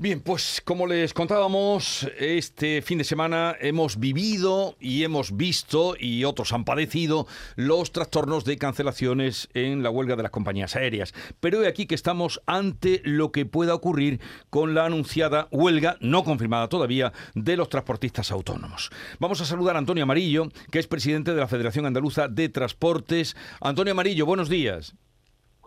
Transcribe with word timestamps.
Bien, 0.00 0.20
pues 0.20 0.62
como 0.64 0.86
les 0.86 1.12
contábamos, 1.12 2.08
este 2.20 2.82
fin 2.82 2.98
de 2.98 3.04
semana 3.04 3.56
hemos 3.60 3.98
vivido 3.98 4.76
y 4.78 5.02
hemos 5.02 5.36
visto, 5.36 5.96
y 5.98 6.22
otros 6.22 6.52
han 6.52 6.64
padecido, 6.64 7.26
los 7.56 7.90
trastornos 7.90 8.44
de 8.44 8.58
cancelaciones 8.58 9.48
en 9.54 9.82
la 9.82 9.90
huelga 9.90 10.14
de 10.14 10.22
las 10.22 10.30
compañías 10.30 10.76
aéreas. 10.76 11.14
Pero 11.40 11.64
he 11.64 11.66
aquí 11.66 11.86
que 11.86 11.96
estamos 11.96 12.40
ante 12.46 13.02
lo 13.02 13.32
que 13.32 13.44
pueda 13.44 13.74
ocurrir 13.74 14.20
con 14.50 14.72
la 14.72 14.86
anunciada 14.86 15.48
huelga, 15.50 15.96
no 16.00 16.22
confirmada 16.22 16.68
todavía, 16.68 17.12
de 17.34 17.56
los 17.56 17.68
transportistas 17.68 18.30
autónomos. 18.30 18.90
Vamos 19.18 19.40
a 19.40 19.46
saludar 19.46 19.74
a 19.74 19.80
Antonio 19.80 20.04
Amarillo, 20.04 20.48
que 20.70 20.78
es 20.78 20.86
presidente 20.86 21.34
de 21.34 21.40
la 21.40 21.48
Federación 21.48 21.86
Andaluza 21.86 22.28
de 22.28 22.48
Transportes. 22.48 23.34
Antonio 23.60 23.94
Amarillo, 23.94 24.26
buenos 24.26 24.48
días. 24.48 24.94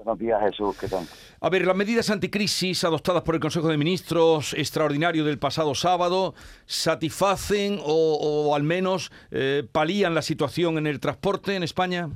Buenos 0.04 0.18
días, 0.18 0.41
Jesús. 0.41 0.79
¿Qué 0.79 0.88
tal? 0.88 1.05
A 1.41 1.49
ver, 1.52 1.63
las 1.63 1.75
medidas 1.75 2.09
anticrisis 2.09 2.83
adoptadas 2.83 3.21
por 3.21 3.36
el 3.36 3.41
Consejo 3.41 3.68
de 3.68 3.77
Ministros 3.77 4.55
extraordinario 4.55 5.23
del 5.23 5.38
pasado 5.38 5.75
sábado 5.75 6.33
satisfacen 6.65 7.77
o, 7.86 8.55
al 8.55 8.64
menos 8.64 9.11
eh, 9.29 9.64
palían 9.71 10.15
la 10.15 10.24
situación 10.24 10.79
en 10.79 10.87
el 10.87 11.00
transporte 11.00 11.55
en 11.55 11.61
España. 11.61 12.10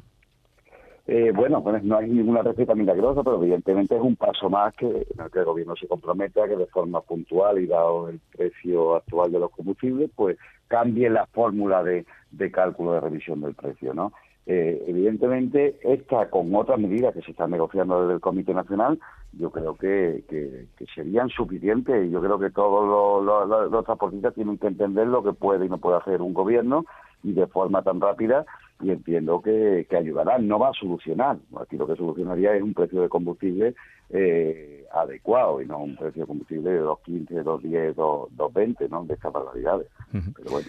Eh, 1.06 1.32
bueno, 1.36 1.62
pues 1.62 1.84
no 1.84 1.98
hay 1.98 2.10
ninguna 2.10 2.42
receta 2.42 2.74
milagrosa, 2.74 3.22
pero 3.24 3.40
evidentemente 3.40 3.96
es 3.96 4.02
un 4.02 4.16
paso 4.16 4.50
más 4.50 4.74
que, 4.74 4.88
en 4.88 5.24
el 5.24 5.30
que 5.30 5.40
el 5.40 5.46
gobierno 5.46 5.76
se 5.76 5.88
compromete 5.88 6.42
a 6.42 6.48
que 6.48 6.56
de 6.56 6.66
forma 6.66 7.02
puntual 7.02 7.60
y 7.60 7.68
dado 7.68 8.10
el 8.10 8.20
precio 8.36 8.96
actual 8.96 9.32
de 9.32 9.40
los 9.40 9.52
combustibles, 9.52 10.10
pues 10.16 10.40
cambie 10.68 11.08
la 11.12 11.28
fórmula 11.28 11.84
de, 11.84 12.08
de 12.32 12.52
cálculo 12.52 12.94
de 12.94 13.02
revisión 13.02 13.42
del 13.42 13.54
precio, 13.54 13.94
¿no? 13.94 14.12
Eh, 14.48 14.84
evidentemente, 14.88 15.80
esta 15.82 16.30
con 16.30 16.54
otras 16.56 16.80
medidas 16.80 17.16
que 17.16 17.22
se 17.22 17.32
están 17.32 17.50
negociando 17.50 18.02
desde 18.02 18.14
el 18.14 18.20
Comité 18.20 18.54
Nacional, 18.54 19.00
yo 19.34 19.50
creo 19.50 19.76
que, 19.76 20.24
que, 20.30 20.86
serían 20.94 21.30
suficientes 21.30 22.10
yo 22.12 22.22
creo 22.22 22.38
que 22.38 22.52
todos 22.52 23.26
los, 23.26 23.72
los, 23.72 23.86
transportistas 23.86 24.36
tienen 24.36 24.58
que 24.60 24.68
entender 24.68 25.08
lo 25.08 25.24
que 25.24 25.34
puede 25.34 25.66
y 25.66 25.70
no 25.70 25.80
puede 25.80 25.98
hacer 25.98 26.22
un 26.22 26.34
gobierno 26.34 26.86
y 27.24 27.34
de 27.34 27.48
forma 27.48 27.82
tan 27.82 28.00
rápida 28.00 28.46
y 28.82 28.92
entiendo 28.92 29.42
que, 29.42 29.88
que 29.90 29.98
ayudarán. 29.98 30.48
No 30.48 30.60
va 30.60 30.70
a 30.70 30.74
solucionar, 30.74 31.38
aquí 31.60 31.76
lo 31.76 31.88
que 31.88 31.96
solucionaría 31.96 32.56
es 32.56 32.62
un 32.62 32.76
precio 32.76 33.02
de 33.02 33.10
combustible 33.10 33.74
eh, 34.12 34.86
adecuado 34.94 35.60
y 35.60 35.66
no 35.66 35.80
un 35.80 35.96
precio 35.96 36.22
de 36.22 36.28
combustible 36.28 36.70
de 36.70 36.84
2.15, 36.84 37.44
2.10, 37.44 37.96
2.20, 37.96 38.90
¿no? 38.90 39.04
de 39.06 39.16
estas 39.16 39.34
barbaridades. 39.34 39.88
Pero 40.12 40.52
bueno. 40.52 40.68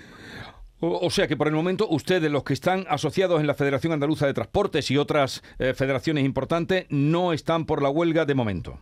O, 0.88 1.10
sea 1.10 1.26
que 1.26 1.36
por 1.36 1.48
el 1.48 1.54
momento 1.54 1.88
ustedes, 1.88 2.30
los 2.30 2.44
que 2.44 2.52
están 2.52 2.84
asociados 2.88 3.40
en 3.40 3.46
la 3.46 3.54
Federación 3.54 3.92
Andaluza 3.92 4.26
de 4.26 4.34
Transportes 4.34 4.90
y 4.90 4.96
otras 4.96 5.42
eh, 5.58 5.74
federaciones 5.74 6.24
importantes, 6.24 6.86
no 6.90 7.32
están 7.32 7.66
por 7.66 7.82
la 7.82 7.90
huelga 7.90 8.24
de 8.24 8.34
momento. 8.34 8.78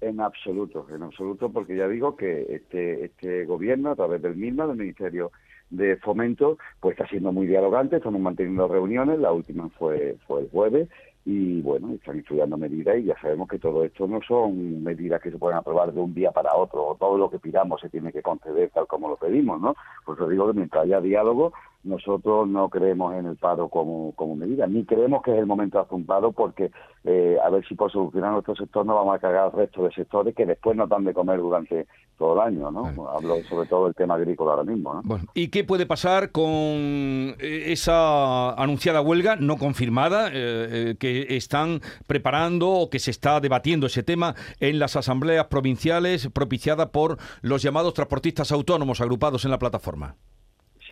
En 0.00 0.20
absoluto, 0.20 0.86
en 0.92 1.02
absoluto, 1.02 1.52
porque 1.52 1.76
ya 1.76 1.86
digo 1.86 2.16
que 2.16 2.46
este, 2.48 3.04
este 3.04 3.44
gobierno, 3.44 3.90
a 3.90 3.96
través 3.96 4.22
del 4.22 4.34
mismo, 4.34 4.66
del 4.66 4.76
Ministerio 4.76 5.30
de 5.70 5.96
Fomento, 5.96 6.58
pues 6.80 6.92
está 6.92 7.08
siendo 7.08 7.32
muy 7.32 7.46
dialogante, 7.46 7.96
estamos 7.96 8.20
manteniendo 8.20 8.68
reuniones, 8.68 9.18
la 9.18 9.32
última 9.32 9.68
fue, 9.70 10.16
fue 10.26 10.42
el 10.42 10.50
jueves, 10.50 10.88
y 11.24 11.60
bueno, 11.62 11.92
están 11.92 12.18
estudiando 12.18 12.56
medidas 12.56 12.98
y 12.98 13.04
ya 13.04 13.14
sabemos 13.20 13.48
que 13.48 13.58
todo 13.58 13.84
esto 13.84 14.06
no 14.08 14.20
son 14.26 14.82
medidas 14.82 15.22
que 15.22 15.30
se 15.30 15.38
pueden 15.38 15.58
aprobar 15.58 15.92
de 15.92 16.00
un 16.00 16.12
día 16.14 16.32
para 16.32 16.56
otro, 16.56 16.84
o 16.84 16.94
todo 16.96 17.16
lo 17.16 17.30
que 17.30 17.38
pidamos 17.38 17.80
se 17.80 17.88
tiene 17.88 18.12
que 18.12 18.22
conceder 18.22 18.70
tal 18.70 18.86
como 18.86 19.08
lo 19.08 19.16
pedimos, 19.16 19.60
¿no? 19.60 19.76
Por 20.04 20.16
eso 20.16 20.28
digo 20.28 20.48
que 20.48 20.54
mientras 20.54 20.84
haya 20.84 21.00
diálogo, 21.00 21.52
nosotros 21.84 22.48
no 22.48 22.68
creemos 22.68 23.14
en 23.14 23.26
el 23.26 23.36
paro 23.36 23.68
como, 23.68 24.12
como 24.12 24.36
medida, 24.36 24.66
ni 24.66 24.84
creemos 24.84 25.22
que 25.22 25.32
es 25.32 25.38
el 25.38 25.46
momento 25.46 25.78
de 25.78 25.84
hacer 25.84 25.94
un 25.94 26.06
paro 26.06 26.32
porque 26.32 26.70
eh, 27.04 27.36
a 27.42 27.50
ver 27.50 27.66
si 27.66 27.74
por 27.74 27.90
solucionar 27.90 28.32
nuestro 28.32 28.54
sector 28.54 28.86
no 28.86 28.94
vamos 28.94 29.16
a 29.16 29.18
cagar 29.18 29.44
al 29.44 29.52
resto 29.52 29.82
de 29.82 29.92
sectores 29.92 30.34
que 30.34 30.46
después 30.46 30.76
nos 30.76 30.88
dan 30.88 31.04
de 31.04 31.12
comer 31.12 31.40
durante 31.40 31.86
todo 32.16 32.34
el 32.34 32.40
año, 32.40 32.70
¿no? 32.70 33.08
Hablo 33.08 33.42
sobre 33.48 33.68
todo 33.68 33.86
del 33.86 33.94
tema 33.94 34.14
agrícola 34.14 34.52
ahora 34.52 34.64
mismo, 34.64 34.94
¿no? 34.94 35.02
Bueno, 35.02 35.24
¿y 35.34 35.48
qué 35.48 35.64
puede 35.64 35.86
pasar 35.86 36.30
con 36.30 36.44
eh, 36.44 37.34
esa 37.66 38.52
anunciada 38.52 39.00
huelga 39.00 39.34
no 39.36 39.56
confirmada 39.56 40.30
eh, 40.32 40.94
que 41.00 41.36
están 41.36 41.80
preparando 42.06 42.70
o 42.70 42.90
que 42.90 43.00
se 43.00 43.10
está 43.10 43.40
debatiendo 43.40 43.86
ese 43.86 44.04
tema 44.04 44.36
en 44.60 44.78
las 44.78 44.94
asambleas 44.94 45.46
provinciales 45.46 46.28
propiciada 46.28 46.92
por 46.92 47.18
los 47.40 47.62
llamados 47.62 47.94
transportistas 47.94 48.52
autónomos 48.52 49.00
agrupados 49.00 49.44
en 49.44 49.50
la 49.50 49.58
plataforma? 49.58 50.14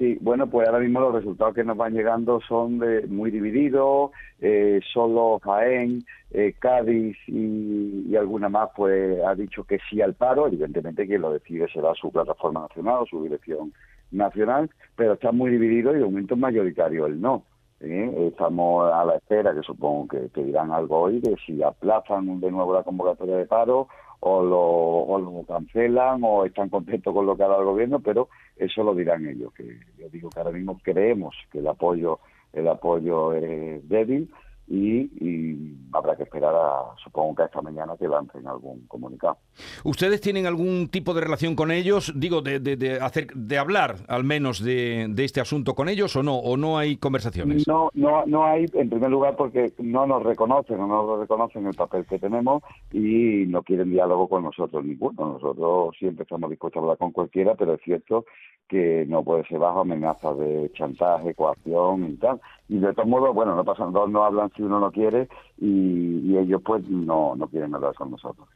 Sí, 0.01 0.17
bueno, 0.23 0.49
pues 0.49 0.67
ahora 0.67 0.81
mismo 0.81 0.99
los 0.99 1.13
resultados 1.13 1.55
que 1.55 1.63
nos 1.63 1.77
van 1.77 1.93
llegando 1.93 2.41
son 2.49 2.79
de, 2.79 3.07
muy 3.07 3.31
divididos, 3.31 4.13
eh, 4.41 4.81
solo 4.95 5.39
Jaén, 5.45 6.03
eh, 6.31 6.55
Cádiz 6.59 7.19
y, 7.27 8.17
alguna 8.17 8.49
más 8.49 8.71
pues 8.75 9.23
ha 9.23 9.35
dicho 9.35 9.63
que 9.65 9.79
sí 9.91 10.01
al 10.01 10.15
paro, 10.15 10.47
evidentemente 10.47 11.07
quien 11.07 11.21
lo 11.21 11.35
decide 11.35 11.69
será 11.71 11.93
su 11.93 12.11
plataforma 12.11 12.63
nacional 12.63 13.01
o 13.03 13.07
su 13.07 13.23
dirección 13.23 13.75
nacional, 14.11 14.71
pero 14.97 15.13
está 15.13 15.33
muy 15.33 15.51
dividido 15.51 15.95
y 15.95 15.99
de 15.99 16.05
momento 16.07 16.35
mayoritario 16.35 17.05
el 17.05 17.21
no. 17.21 17.45
¿eh? 17.81 18.29
Estamos 18.33 18.91
a 18.91 19.05
la 19.05 19.17
espera, 19.17 19.55
que 19.55 19.61
supongo 19.61 20.09
que, 20.09 20.31
que 20.31 20.43
dirán 20.43 20.73
algo 20.73 20.99
hoy, 20.99 21.21
de 21.21 21.37
si 21.45 21.63
aplazan 21.63 22.41
de 22.41 22.51
nuevo 22.51 22.73
la 22.73 22.85
convocatoria 22.85 23.37
de 23.37 23.45
paro 23.45 23.89
o 24.21 24.43
lo, 24.43 24.61
o 24.61 25.19
lo 25.19 25.45
cancelan 25.47 26.21
o 26.23 26.45
están 26.45 26.69
contentos 26.69 27.13
con 27.13 27.27
lo 27.27 27.37
que 27.37 27.43
ha 27.43 27.49
dado 27.49 27.63
el 27.63 27.69
gobierno, 27.69 28.01
pero 28.01 28.29
eso 28.57 28.83
lo 28.85 28.95
dirán 28.95 29.27
ellos, 29.27 29.53
que 29.55 29.79
yo 29.99 30.09
digo 30.11 30.31
que 30.31 30.39
ahora 30.39 30.53
mismo 30.53 30.79
creemos 30.83 31.35
que 31.51 31.59
el 31.59 31.69
apoyo 31.69 32.21
el 32.53 32.67
apoyo 32.69 33.33
es 33.33 33.89
débil 33.89 34.29
y, 34.71 35.77
habrá 35.93 36.15
que 36.15 36.23
esperar 36.23 36.55
a, 36.55 36.95
supongo 37.03 37.35
que 37.35 37.43
esta 37.43 37.61
mañana 37.61 37.97
que 37.99 38.07
lancen 38.07 38.47
algún 38.47 38.87
comunicado. 38.87 39.39
¿Ustedes 39.83 40.21
tienen 40.21 40.47
algún 40.47 40.89
tipo 40.89 41.13
de 41.13 41.23
relación 41.23 41.57
con 41.57 41.73
ellos? 41.73 42.13
Digo, 42.15 42.41
de, 42.41 42.61
de, 42.61 43.01
hacer, 43.01 43.27
de 43.35 43.59
hablar 43.59 43.97
al 44.07 44.23
menos 44.23 44.63
de, 44.63 45.07
de, 45.11 45.25
este 45.25 45.41
asunto 45.41 45.75
con 45.75 45.89
ellos 45.89 46.15
o 46.15 46.23
no, 46.23 46.37
o 46.37 46.57
no 46.57 46.79
hay 46.79 46.97
conversaciones? 46.97 47.67
No, 47.67 47.91
no, 47.95 48.25
no 48.27 48.45
hay, 48.45 48.67
en 48.75 48.89
primer 48.89 49.11
lugar, 49.11 49.35
porque 49.37 49.73
no 49.79 50.07
nos 50.07 50.23
reconocen, 50.23 50.79
no 50.79 50.87
nos 50.87 51.19
reconocen 51.19 51.67
el 51.67 51.75
papel 51.75 52.07
que 52.07 52.21
tenemos 52.21 52.63
y 52.93 53.47
no 53.49 53.65
quieren 53.65 53.91
diálogo 53.91 54.29
con 54.29 54.45
nosotros 54.45 54.85
ninguno. 54.85 55.33
Nosotros 55.33 55.97
siempre 55.99 56.23
estamos 56.23 56.49
dispuestos 56.49 56.81
a 56.81 56.83
hablar 56.85 56.99
con 56.99 57.11
cualquiera, 57.11 57.57
pero 57.57 57.75
es 57.75 57.81
cierto 57.83 58.25
que 58.71 59.05
no 59.09 59.25
puede 59.25 59.45
ser 59.47 59.59
bajo 59.59 59.81
amenazas 59.81 60.39
de 60.39 60.71
chantaje, 60.75 61.35
coacción 61.35 62.09
y 62.09 62.17
tal. 62.19 62.41
Y 62.69 62.79
de 62.79 62.95
todos 62.95 63.09
modos, 63.09 63.35
bueno, 63.35 63.57
no 63.57 63.65
pasan 63.65 63.93
dos, 63.93 64.09
no 64.09 64.23
hablan 64.23 64.49
si 64.61 64.67
uno 64.67 64.79
no 64.79 64.93
quiere 64.93 65.29
y, 65.59 66.37
ellos 66.37 66.63
pues 66.65 66.83
no, 66.89 67.35
no 67.37 67.49
quieren 67.49 67.75
hablar 67.75 67.95
con 67.95 68.11
nosotros. 68.11 68.49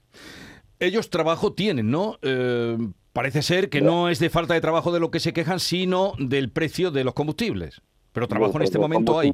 Ellos 0.78 1.10
trabajo 1.10 1.52
tienen, 1.52 1.90
¿no? 1.90 2.16
Eh, 2.22 2.76
parece 3.12 3.42
ser 3.42 3.68
que 3.68 3.80
no 3.80 4.08
es 4.08 4.18
de 4.18 4.30
falta 4.30 4.54
de 4.54 4.60
trabajo 4.60 4.92
de 4.92 5.00
lo 5.00 5.10
que 5.10 5.20
se 5.20 5.32
quejan, 5.32 5.60
sino 5.60 6.12
del 6.18 6.50
precio 6.50 6.90
de 6.90 7.04
los 7.04 7.14
combustibles. 7.14 7.82
Pero 8.12 8.28
trabajo 8.28 8.56
en 8.56 8.62
este 8.62 8.78
momento 8.78 9.18
hay 9.18 9.32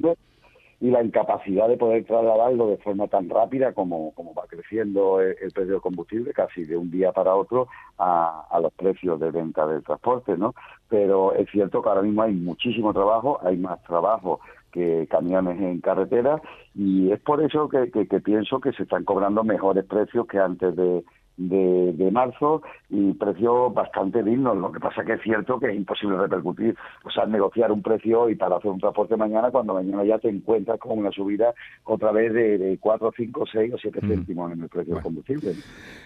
y 0.82 0.90
la 0.90 1.04
incapacidad 1.04 1.68
de 1.68 1.76
poder 1.76 2.04
trasladarlo 2.06 2.68
de 2.68 2.78
forma 2.78 3.06
tan 3.06 3.28
rápida 3.28 3.74
como, 3.74 4.12
como 4.14 4.32
va 4.32 4.46
creciendo 4.48 5.20
el, 5.20 5.36
precio 5.52 5.74
del 5.74 5.82
combustible, 5.82 6.32
casi 6.32 6.64
de 6.64 6.74
un 6.74 6.90
día 6.90 7.12
para 7.12 7.34
otro, 7.34 7.68
a, 7.98 8.46
a, 8.50 8.60
los 8.60 8.72
precios 8.72 9.20
de 9.20 9.30
venta 9.30 9.66
del 9.66 9.84
transporte, 9.84 10.38
¿no? 10.38 10.54
Pero 10.88 11.34
es 11.34 11.50
cierto 11.50 11.82
que 11.82 11.88
ahora 11.90 12.00
mismo 12.00 12.22
hay 12.22 12.32
muchísimo 12.32 12.94
trabajo, 12.94 13.38
hay 13.42 13.58
más 13.58 13.82
trabajo 13.82 14.40
que 14.70 15.06
camiones 15.10 15.60
en 15.60 15.80
carretera 15.80 16.40
y 16.74 17.10
es 17.10 17.20
por 17.20 17.42
eso 17.42 17.68
que, 17.68 17.90
que 17.90 18.20
pienso 18.20 18.60
que 18.60 18.72
se 18.72 18.84
están 18.84 19.04
cobrando 19.04 19.44
mejores 19.44 19.84
precios 19.84 20.26
que 20.26 20.38
antes 20.38 20.74
de, 20.76 21.04
de, 21.40 22.10
marzo 22.10 22.62
y 22.88 23.12
precios 23.14 23.72
bastante 23.72 24.22
dignos. 24.22 24.56
Lo 24.56 24.70
que 24.72 24.80
pasa 24.80 25.04
que 25.04 25.14
es 25.14 25.22
cierto 25.22 25.58
que 25.58 25.70
es 25.70 25.76
imposible 25.76 26.18
repercutir, 26.18 26.76
o 27.04 27.10
sea, 27.10 27.24
negociar 27.26 27.72
un 27.72 27.82
precio 27.82 28.28
y 28.28 28.34
para 28.34 28.56
hacer 28.56 28.70
un 28.70 28.80
transporte 28.80 29.16
mañana 29.16 29.50
cuando 29.50 29.74
mañana 29.74 30.04
ya 30.04 30.18
te 30.18 30.28
encuentras 30.28 30.78
con 30.78 30.98
una 30.98 31.10
subida 31.10 31.54
otra 31.84 32.12
vez 32.12 32.32
de, 32.34 32.58
de 32.58 32.78
4, 32.78 33.12
5, 33.16 33.44
6 33.52 33.74
o 33.74 33.78
7 33.78 34.00
mm. 34.02 34.08
céntimos 34.08 34.52
en 34.52 34.62
el 34.62 34.68
precio 34.68 34.94
del 34.94 35.02
combustible. 35.02 35.52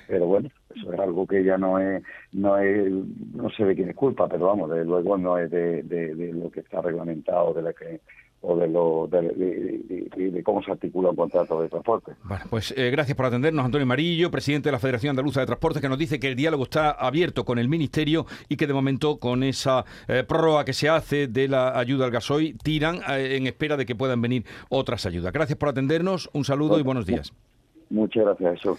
Pero 0.07 0.27
bueno, 0.27 0.49
eso 0.75 0.93
es 0.93 1.01
algo 1.01 1.27
que 1.27 1.43
ya 1.43 1.59
no 1.59 1.79
es, 1.79 2.03
no 2.33 2.59
es, 2.59 2.93
no 3.35 3.51
sé 3.51 3.65
de 3.65 3.75
quién 3.75 3.91
es 3.91 3.97
culpa, 3.97 4.29
pero 4.29 4.47
vamos, 4.47 4.71
de 4.71 4.85
luego 4.85 5.19
no 5.19 5.39
es 5.39 5.51
de, 5.51 5.83
de, 5.83 6.15
de 6.15 6.33
lo 6.33 6.51
que 6.51 6.61
está 6.61 6.81
reglamentado, 6.81 7.55
de 7.55 7.63
la 7.63 7.73
que 7.73 8.01
o 8.47 8.57
de, 8.57 8.69
lo, 8.69 9.07
de, 9.07 10.43
cómo 10.45 10.63
se 10.63 10.71
articula 10.71 11.11
un 11.11 11.17
contrato 11.17 11.63
de 11.63 11.69
transporte. 11.69 12.13
Bueno, 12.25 12.45
pues 12.51 12.75
eh, 12.77 12.91
gracias 12.91 13.17
por 13.17 13.27
atendernos, 13.27 13.65
Antonio 13.65 13.87
Marillo, 13.87 14.31
presidente 14.31 14.69
de 14.69 14.73
la 14.73 14.79
Federación 14.79 15.11
Andaluza 15.11 15.41
de 15.41 15.47
Transportes, 15.47 15.81
que 15.81 15.89
nos 15.89 15.99
dice 15.99 16.21
que 16.21 16.29
el 16.29 16.37
diálogo 16.37 16.65
está 16.65 16.91
abierto 16.91 17.45
con 17.45 17.59
el 17.59 17.69
Ministerio 17.69 18.27
y 18.49 18.57
que 18.57 18.67
de 18.67 18.75
momento 18.75 19.19
con 19.19 19.43
esa 19.43 19.85
eh, 20.09 20.25
prórroga 20.27 20.65
que 20.65 20.75
se 20.75 20.89
hace 20.89 21.27
de 21.27 21.49
la 21.49 21.79
ayuda 21.79 22.05
al 22.05 22.11
gasoil 22.11 22.59
tiran 22.63 22.97
eh, 23.09 23.37
en 23.37 23.47
espera 23.47 23.77
de 23.77 23.87
que 23.87 23.95
puedan 23.95 24.21
venir 24.21 24.45
otras 24.69 25.07
ayudas. 25.07 25.33
Gracias 25.33 25.59
por 25.59 25.71
atendernos, 25.71 26.29
un 26.35 26.45
saludo 26.45 26.79
y 26.79 26.83
buenos 26.83 27.07
días. 27.07 27.33
Muchas 27.89 28.25
gracias, 28.25 28.61
eso. 28.61 28.77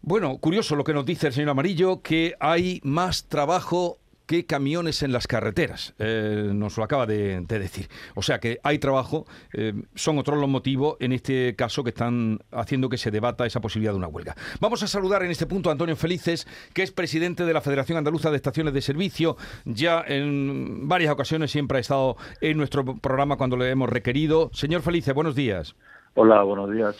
Bueno, 0.00 0.38
curioso 0.38 0.76
lo 0.76 0.84
que 0.84 0.94
nos 0.94 1.04
dice 1.04 1.26
el 1.26 1.32
señor 1.34 1.50
Amarillo, 1.50 2.00
que 2.00 2.34
hay 2.40 2.80
más 2.84 3.26
trabajo 3.26 3.98
que 4.28 4.44
camiones 4.44 5.02
en 5.02 5.10
las 5.10 5.26
carreteras. 5.26 5.94
Eh, 5.98 6.50
nos 6.52 6.76
lo 6.76 6.84
acaba 6.84 7.06
de, 7.06 7.40
decir. 7.40 7.88
O 8.14 8.22
sea 8.22 8.38
que 8.38 8.60
hay 8.62 8.78
trabajo. 8.78 9.26
Eh, 9.54 9.72
son 9.94 10.18
otros 10.18 10.38
los 10.38 10.50
motivos, 10.50 10.98
en 11.00 11.12
este 11.12 11.56
caso, 11.56 11.82
que 11.82 11.90
están 11.90 12.38
haciendo 12.52 12.90
que 12.90 12.98
se 12.98 13.10
debata 13.10 13.46
esa 13.46 13.60
posibilidad 13.60 13.92
de 13.92 13.98
una 13.98 14.06
huelga. 14.06 14.36
Vamos 14.60 14.82
a 14.82 14.86
saludar 14.86 15.22
en 15.22 15.30
este 15.30 15.46
punto 15.46 15.70
a 15.70 15.72
Antonio 15.72 15.96
Felices, 15.96 16.46
que 16.74 16.82
es 16.82 16.92
presidente 16.92 17.46
de 17.46 17.54
la 17.54 17.62
Federación 17.62 17.96
Andaluza 17.96 18.30
de 18.30 18.36
Estaciones 18.36 18.74
de 18.74 18.82
Servicio. 18.82 19.38
Ya 19.64 20.04
en 20.06 20.86
varias 20.88 21.10
ocasiones 21.10 21.50
siempre 21.50 21.78
ha 21.78 21.80
estado 21.80 22.18
en 22.42 22.58
nuestro 22.58 22.84
programa 22.84 23.36
cuando 23.36 23.56
le 23.56 23.70
hemos 23.70 23.88
requerido. 23.88 24.50
Señor 24.52 24.82
Felices, 24.82 25.14
buenos 25.14 25.36
días. 25.36 25.74
Hola, 26.14 26.42
buenos 26.42 26.70
días. 26.70 26.96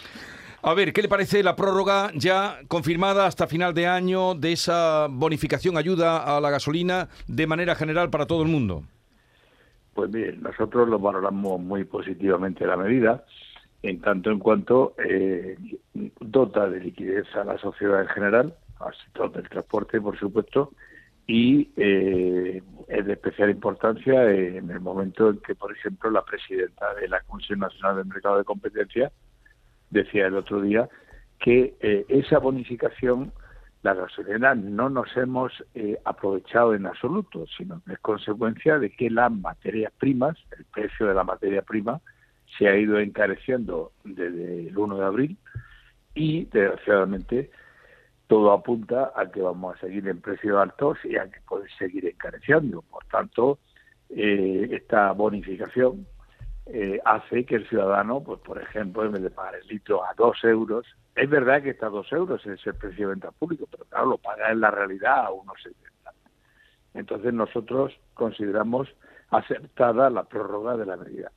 A 0.61 0.75
ver, 0.75 0.93
¿qué 0.93 1.03
le 1.03 1.09
parece 1.09 1.45
la 1.45 1.55
prórroga 1.55 2.11
ya 2.15 2.59
confirmada 2.67 3.27
hasta 3.27 3.47
final 3.47 3.75
de 3.75 3.87
año 3.87 4.35
de 4.35 4.53
esa 4.53 5.07
bonificación 5.09 5.77
ayuda 5.77 6.37
a 6.37 6.41
la 6.41 6.51
gasolina 6.51 7.09
de 7.29 7.47
manera 7.47 7.77
general 7.77 8.11
para 8.11 8.27
todo 8.27 8.43
el 8.43 8.49
mundo? 8.49 8.83
Pues 9.95 10.11
bien, 10.11 10.43
nosotros 10.43 10.89
lo 10.89 10.99
valoramos 10.99 11.61
muy 11.61 11.85
positivamente 11.85 12.67
la 12.67 12.77
medida, 12.77 13.25
en 13.83 14.01
tanto 14.01 14.31
en 14.33 14.41
cuanto 14.41 14.95
eh, 14.99 15.57
dota 16.21 16.69
de 16.69 16.81
liquidez 16.81 17.27
a 17.37 17.45
la 17.45 17.57
sociedad 17.59 18.03
en 18.03 18.09
general, 18.09 18.55
al 18.81 18.95
sector 18.97 19.31
del 19.33 19.49
transporte, 19.49 20.01
por 20.01 20.19
supuesto, 20.19 20.73
y 21.29 21.71
eh, 21.77 22.63
es 22.89 23.07
de 23.07 23.13
especial 23.13 23.51
importancia 23.51 24.29
en 24.29 24.71
el 24.71 24.81
momento 24.81 25.31
en 25.31 25.39
que, 25.39 25.55
por 25.55 25.71
ejemplo, 25.71 26.11
la 26.11 26.25
presidenta 26.25 26.95
de 26.95 27.07
la 27.07 27.21
Comisión 27.21 27.61
Nacional 27.61 27.97
del 27.97 28.07
Mercado 28.07 28.39
de 28.39 28.45
Competencia 28.45 29.13
decía 29.91 30.27
el 30.27 30.35
otro 30.35 30.61
día 30.61 30.89
que 31.39 31.77
eh, 31.81 32.05
esa 32.09 32.39
bonificación, 32.39 33.33
la 33.83 33.95
gasolina, 33.95 34.55
no 34.55 34.91
nos 34.91 35.17
hemos 35.17 35.53
eh, 35.75 35.99
aprovechado 36.05 36.75
en 36.75 36.87
absoluto, 36.87 37.47
sino 37.57 37.81
que 37.85 37.93
es 37.93 37.99
consecuencia 38.01 38.79
de 38.79 38.91
que 38.91 39.09
las 39.09 39.31
materias 39.31 39.93
primas, 39.99 40.37
el 40.57 40.65
precio 40.65 41.07
de 41.07 41.15
la 41.15 41.25
materia 41.25 41.63
prima, 41.63 42.01
se 42.57 42.69
ha 42.69 42.77
ido 42.77 42.99
encareciendo 42.99 43.93
desde 44.05 44.69
el 44.69 44.77
1 44.77 44.99
de 44.99 45.05
abril 45.05 45.39
y, 46.15 46.47
desgraciadamente, 46.47 47.51
todo 48.27 48.53
apunta 48.53 49.13
a 49.15 49.31
que 49.31 49.41
vamos 49.41 49.77
a 49.77 49.81
seguir 49.81 50.09
en 50.09 50.21
precios 50.21 50.57
altos 50.57 50.99
y 51.05 51.17
a 51.17 51.31
que 51.31 51.41
puede 51.49 51.69
seguir 51.79 52.07
encareciendo. 52.07 52.83
Por 52.83 53.05
tanto, 53.07 53.59
eh, 54.11 54.69
esta 54.73 55.13
bonificación 55.13 56.07
eh, 56.71 57.01
hace 57.05 57.45
que 57.45 57.57
el 57.57 57.69
ciudadano, 57.69 58.23
pues 58.23 58.41
por 58.41 58.61
ejemplo, 58.61 59.05
en 59.05 59.13
vez 59.13 59.23
de 59.23 59.31
pagar 59.31 59.55
el 59.55 59.67
litro 59.67 60.05
a 60.05 60.13
dos 60.15 60.43
euros, 60.45 60.87
es 61.15 61.29
verdad 61.29 61.63
que 61.63 61.71
está 61.71 61.87
a 61.87 61.91
dos 61.91 62.13
euros 62.13 62.45
es 62.47 62.65
el 62.67 62.75
precio 62.75 63.09
de 63.09 63.15
venta 63.15 63.31
público, 63.33 63.67
pero 63.71 63.85
claro, 63.87 64.07
lo 64.07 64.19
paga 64.19 64.53
en 64.53 64.61
la 64.61 64.71
realidad 64.71 65.27
a 65.27 65.31
unos 65.31 65.57
70. 65.63 66.13
Entonces 66.95 67.33
nosotros 67.33 67.93
consideramos 68.15 68.89
aceptada 69.31 70.11
la 70.11 70.25
prórroga 70.25 70.77
de 70.77 70.87
la 70.87 70.97
medida. 70.97 71.33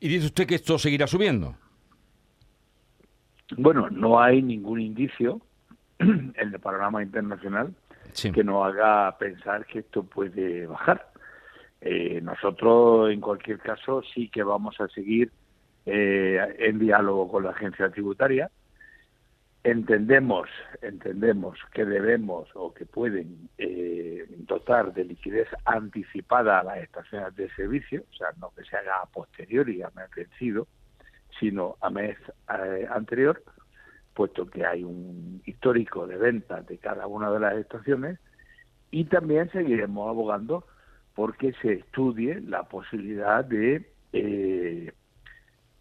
¿Y 0.00 0.08
dice 0.08 0.26
usted 0.26 0.46
que 0.46 0.54
esto 0.54 0.78
seguirá 0.78 1.06
subiendo? 1.06 1.56
Bueno, 3.56 3.88
no 3.90 4.20
hay 4.20 4.42
ningún 4.42 4.80
indicio 4.80 5.40
en 5.98 6.32
el 6.38 6.58
panorama 6.60 7.02
internacional 7.02 7.74
que 8.32 8.44
nos 8.44 8.66
haga 8.66 9.16
pensar 9.18 9.66
que 9.66 9.80
esto 9.80 10.02
puede 10.02 10.66
bajar. 10.66 11.05
Eh, 11.88 12.20
nosotros, 12.20 13.12
en 13.12 13.20
cualquier 13.20 13.60
caso, 13.60 14.02
sí 14.12 14.28
que 14.28 14.42
vamos 14.42 14.80
a 14.80 14.88
seguir 14.88 15.30
eh, 15.84 16.56
en 16.58 16.80
diálogo 16.80 17.30
con 17.30 17.44
la 17.44 17.50
agencia 17.50 17.88
tributaria. 17.90 18.50
Entendemos, 19.62 20.48
entendemos 20.82 21.60
que 21.72 21.84
debemos 21.84 22.48
o 22.54 22.74
que 22.74 22.86
pueden 22.86 23.48
eh, 23.56 24.26
dotar 24.38 24.94
de 24.94 25.04
liquidez 25.04 25.46
anticipada 25.64 26.58
a 26.58 26.64
las 26.64 26.78
estaciones 26.78 27.36
de 27.36 27.48
servicio, 27.50 28.02
o 28.10 28.14
sea, 28.16 28.28
no 28.40 28.52
que 28.56 28.64
se 28.64 28.76
haga 28.76 28.96
a 29.02 29.06
posteriori, 29.06 29.82
a 29.82 29.90
mes 29.90 30.10
vencido, 30.14 30.66
sino 31.38 31.76
a 31.80 31.90
mes 31.90 32.16
anterior, 32.90 33.44
puesto 34.12 34.46
que 34.46 34.66
hay 34.66 34.82
un 34.82 35.40
histórico 35.46 36.08
de 36.08 36.16
ventas 36.16 36.66
de 36.66 36.78
cada 36.78 37.06
una 37.06 37.30
de 37.30 37.40
las 37.40 37.54
estaciones, 37.54 38.18
y 38.90 39.04
también 39.04 39.50
seguiremos 39.50 40.08
abogando 40.08 40.64
porque 41.16 41.54
se 41.62 41.72
estudie 41.72 42.40
la 42.42 42.64
posibilidad 42.64 43.42
de 43.42 43.90
eh, 44.12 44.92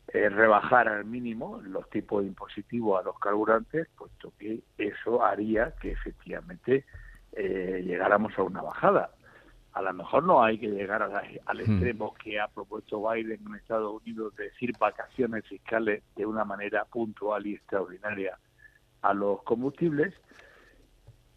eh, 0.08 0.30
rebajar 0.30 0.88
al 0.88 1.04
mínimo 1.04 1.62
los 1.62 1.90
tipos 1.90 2.26
impositivos 2.26 3.02
a 3.02 3.04
los 3.04 3.20
carburantes, 3.20 3.90
puesto 3.98 4.32
que 4.40 4.62
eso 4.78 5.24
haría 5.24 5.76
que 5.82 5.92
efectivamente 5.92 6.86
eh, 7.34 7.84
llegáramos 7.86 8.32
a 8.40 8.44
una 8.44 8.62
bajada. 8.62 9.12
A 9.74 9.82
lo 9.82 9.94
mejor 9.94 10.24
no 10.24 10.42
hay 10.42 10.58
que 10.58 10.70
llegar 10.70 11.04
al 11.04 11.12
hmm. 11.12 11.60
extremo 11.60 12.14
que 12.14 12.40
ha 12.40 12.48
propuesto 12.48 13.12
Biden 13.12 13.42
en 13.46 13.56
Estados 13.56 14.02
Unidos 14.02 14.34
de 14.38 14.46
decir 14.46 14.72
vacaciones 14.80 15.46
fiscales 15.46 16.02
de 16.16 16.26
una 16.26 16.46
manera 16.46 16.86
puntual 16.86 17.46
y 17.46 17.56
extraordinaria 17.56 18.38
a 19.02 19.14
los 19.14 19.44
combustibles, 19.44 20.14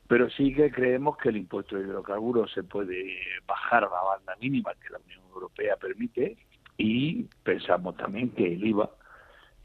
pero 0.09 0.31
sí 0.31 0.55
que 0.55 0.71
creemos 0.71 1.19
que 1.19 1.29
el 1.29 1.37
impuesto 1.37 1.77
de 1.77 1.85
hidrocarburos 1.85 2.51
se 2.53 2.63
puede 2.63 3.15
bajar 3.47 3.85
a 3.85 3.91
la 3.91 4.03
banda 4.03 4.37
mínima 4.41 4.73
que 4.75 4.91
la 4.91 4.99
Unión 5.05 5.21
Europea 5.33 5.77
permite 5.77 6.37
y 6.79 7.25
pensamos 7.43 7.97
también 7.97 8.31
que 8.31 8.55
el 8.55 8.67
IVA 8.67 8.91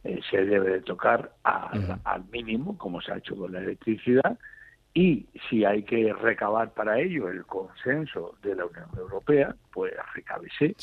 eh, 0.03 0.19
se 0.29 0.43
debe 0.43 0.71
de 0.71 0.81
tocar 0.81 1.31
al 1.43 2.25
mínimo, 2.25 2.77
como 2.77 3.01
se 3.01 3.13
ha 3.13 3.17
hecho 3.17 3.37
con 3.37 3.53
la 3.53 3.59
electricidad, 3.59 4.37
y 4.93 5.25
si 5.49 5.63
hay 5.63 5.83
que 5.83 6.11
recabar 6.13 6.73
para 6.73 6.99
ello 6.99 7.29
el 7.29 7.45
consenso 7.45 8.35
de 8.43 8.55
la 8.55 8.65
Unión 8.65 8.89
Europea, 8.97 9.55
pues 9.71 9.93
recábese, 10.13 10.75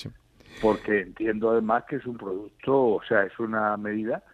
porque 0.62 1.02
entiendo 1.02 1.50
además 1.50 1.84
que 1.86 1.96
es 1.96 2.06
un 2.06 2.16
producto, 2.16 2.94
o 2.94 3.02
sea, 3.06 3.24
es 3.24 3.38
una 3.38 3.76
medida 3.76 4.24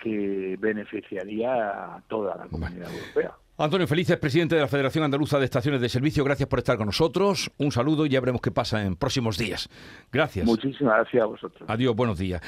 que 0.00 0.56
beneficiaría 0.60 1.96
a 1.96 2.02
toda 2.08 2.36
la 2.36 2.46
comunidad 2.46 2.88
europea. 2.92 3.34
Antonio 3.62 3.86
Felices, 3.86 4.16
presidente 4.16 4.54
de 4.54 4.62
la 4.62 4.68
Federación 4.68 5.04
Andaluza 5.04 5.38
de 5.38 5.44
Estaciones 5.44 5.82
de 5.82 5.90
Servicio, 5.90 6.24
gracias 6.24 6.48
por 6.48 6.60
estar 6.60 6.78
con 6.78 6.86
nosotros. 6.86 7.50
Un 7.58 7.70
saludo 7.70 8.06
y 8.06 8.08
ya 8.08 8.18
veremos 8.18 8.40
qué 8.40 8.50
pasa 8.50 8.82
en 8.82 8.96
próximos 8.96 9.36
días. 9.36 9.68
Gracias. 10.10 10.46
Muchísimas 10.46 10.94
gracias 10.96 11.22
a 11.22 11.26
vosotros. 11.26 11.68
Adiós, 11.68 11.94
buenos 11.94 12.18
días. 12.18 12.40